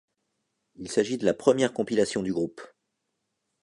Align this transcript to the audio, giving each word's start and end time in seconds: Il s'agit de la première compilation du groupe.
Il 0.77 0.89
s'agit 0.91 1.19
de 1.19 1.25
la 1.25 1.33
première 1.35 1.73
compilation 1.73 2.23
du 2.23 2.33
groupe. 2.33 2.59